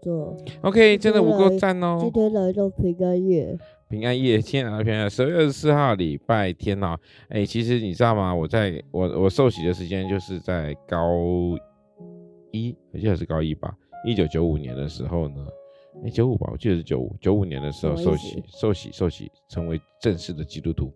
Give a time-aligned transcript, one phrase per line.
[0.00, 0.68] 是就就天天过着。
[0.68, 1.98] OK，真的不够赞哦。
[2.00, 6.96] 今天来到平安夜，平安夜，今天来到平安夜，十二月二十四号礼拜天哦。
[7.28, 8.34] 哎，其实你知道吗？
[8.34, 11.16] 我在我我受洗的时间就是在高
[12.50, 13.72] 一，我记得是高一吧，
[14.04, 15.46] 一九九五年的时候呢。
[16.04, 20.90] 哎，九五吧，我记得是九五，九五年的时候受洗，受洗，受洗，成为正式的基督徒。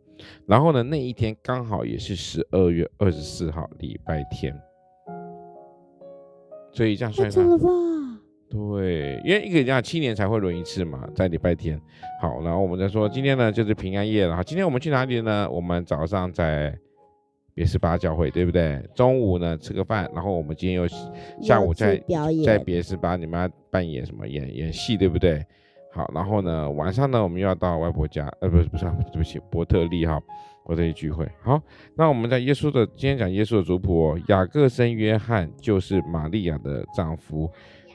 [0.46, 4.56] 然后呢，那一天刚好也是十二月二十四号，礼拜天。
[6.72, 7.46] 所以这样算算，
[8.54, 11.78] 对，因为一个人讲七年才会轮一次嘛，在礼拜天。
[12.20, 14.36] 好，然后我们再说，今天呢就是平安夜了。
[14.36, 15.50] 好，今天我们去哪里呢？
[15.50, 16.72] 我们早上在。
[17.56, 18.82] 别是巴教会对不对？
[18.96, 20.88] 中午呢吃个饭，然后我们今天又
[21.40, 22.02] 下午在
[22.44, 24.26] 在别是巴，你们要扮演什么？
[24.26, 25.40] 演演戏对不对？
[25.92, 30.20] 好，然后呢晚上呢我们又要到外婆家，呃不是不是对不起，伯特利哈，
[30.66, 31.30] 伯特利聚会。
[31.42, 31.62] 好，
[31.94, 37.48] 那我们在耶稣的今天讲耶稣的族谱哦，雅各生约翰就是玛利亚的丈夫，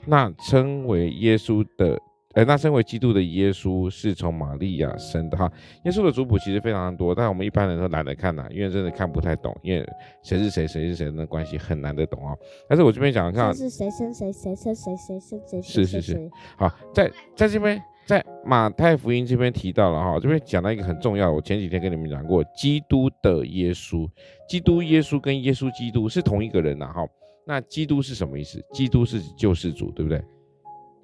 [0.05, 1.99] 那称为耶稣的。
[2.35, 5.51] 哎，那称为基督的耶稣是从玛利亚生的哈。
[5.83, 9.83] 耶稣的族谱其实非常多，但我们一般人都懒得看呐，因为真的看不太懂，因为
[10.21, 12.37] 谁是谁，谁是谁的关系很难得懂哦。
[12.69, 16.29] 但是我这边讲看，是谁生谁，谁生谁，谁生谁，是是是。
[16.55, 24.07] 好，在在这边，在马太福音这边提到了哈，这边讲到一个很重要，我前几天跟你们讲过，基督的耶稣，
[24.47, 27.07] 基督耶稣跟耶稣基督是同一个人呐哈。
[27.49, 28.63] 那基督是什么意思？
[28.71, 30.23] 基督是救世主，对不对？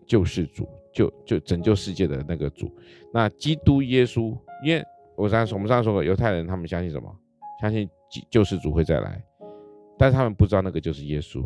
[0.05, 0.69] 救世主。
[0.93, 2.71] 救就拯救世界的那个主，
[3.11, 4.81] 那基督耶稣，因为
[5.17, 7.13] 我刚才我们上次说过，犹太人他们相信什么？
[7.59, 7.89] 相信
[8.29, 9.21] 救世主会再来，
[9.97, 11.43] 但是他们不知道那个就是耶稣。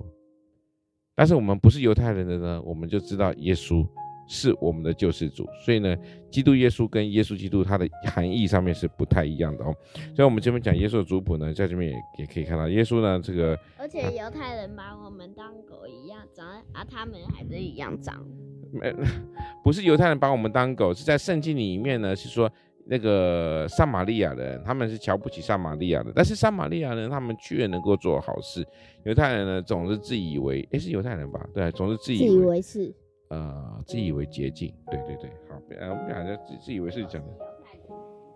[1.16, 3.84] 但是我们不是犹太人的呢，我们就知道耶稣。
[4.32, 5.98] 是我们的救世主，所以呢，
[6.30, 9.76] 基督耶稣跟耶稣基督它的含义上面是不太一样的哦。
[10.16, 18.24] 所以我们这边讲耶稣的族谱呢，在这边也也可以看到耶稣呢这个，而且犹太人把我们当狗一样长，啊，他们还是一样长。
[18.72, 18.94] 没，
[19.66, 22.48] 不是犹太人把我们当狗，是在圣经里面呢，是说
[22.86, 28.64] 那个撒玛利亚人，他们是瞧不起撒玛利亚的，但是撒玛利亚人他们却能够做好事，
[29.06, 31.44] 犹太人呢总是自以为，诶，是犹太人吧？
[31.52, 32.94] 对，总是自以为是。
[33.30, 37.34] 呃，自以为捷径，对对对，好，呃，我们俩就自自以为是讲的，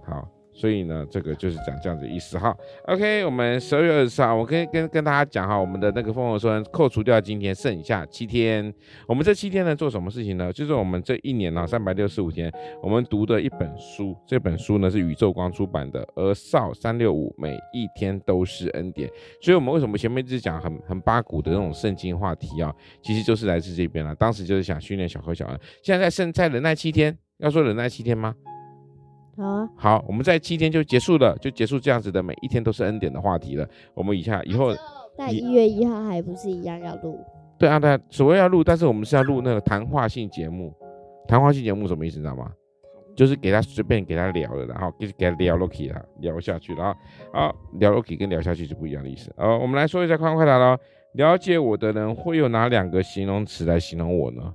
[0.05, 0.27] 好。
[0.53, 2.55] 所以呢，这个就是讲这样子意思哈。
[2.85, 8.73] OK，我们十二月二十四号，我跟跟跟大家讲哈，我们的那个丰禾硕恩扣除掉今天剩下七天，
[9.07, 10.53] 我们这七天呢做什么事情呢？
[10.53, 19.09] 就是我们这一年呢三百六十五天，我们读的一本书，这本书呢是宇宙光出版的，而少三六五每一天都是恩典。
[19.41, 22.73] 所以我们为什么前面一直讲很很八股的那种圣经话题啊？
[23.01, 24.13] 其实就是来自这边了。
[24.15, 28.35] 当时就是想训练小何小恩，现在在剩在忍耐七天，要说忍耐七天吗？
[29.35, 33.67] 好啊，好，我们在七天就结束了，就结束这样子的每一天都是恩典的话题了。
[33.93, 34.73] 我们以下以后，
[35.17, 37.19] 在一月一号还不是一样要录？
[37.57, 40.73] 对啊，对啊，所谓要录，但是我们是要录那个谈话性节目。
[41.27, 42.17] 谈话性节目什么意思？
[42.17, 42.51] 你知道吗？
[43.15, 46.99] 就是给他随便给他聊的，然后给给他聊下去了，聊下去，然后
[47.31, 49.31] 啊聊下去跟聊下去是不一样的意思。
[49.37, 50.77] 呃，我们来说一下快问快答喽。
[51.13, 54.53] 了解我的人会有哪两个形容词来形容我呢？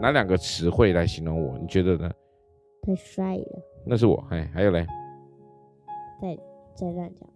[0.00, 1.58] 哪两个词汇来形容我？
[1.58, 2.10] 你觉得呢？
[2.82, 3.62] 太帅了。
[3.86, 4.84] 那是我，哎，还有嘞，
[6.20, 6.36] 再
[6.74, 7.28] 再乱讲，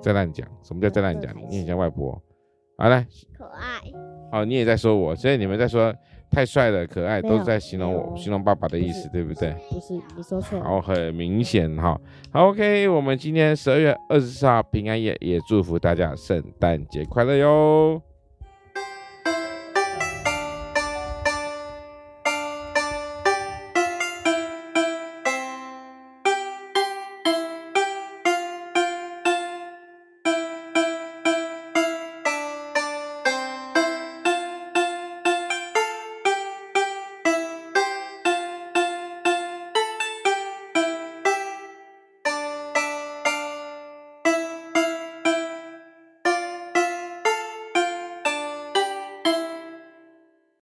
[0.00, 1.34] 再乱讲，什么叫再乱讲？
[1.48, 2.12] 你很像外婆，
[2.78, 3.04] 好嘞，
[3.36, 3.80] 可爱，
[4.30, 5.92] 哦，你也在说我，所以你们在说
[6.30, 9.52] 太帅了，可爱，都是在形容我，形容爸爸的意思，对不对？
[9.68, 10.64] 不是，你说错了。
[10.64, 12.00] 好，很明显哈。
[12.32, 18.00] 好，OK，我们今天十二月二十四号平安夜，也祝福大家圣诞节快乐哟。